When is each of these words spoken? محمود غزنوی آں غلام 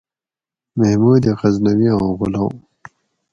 محمود 0.79 1.23
غزنوی 1.39 1.87
آں 1.97 2.07
غلام 2.19 2.53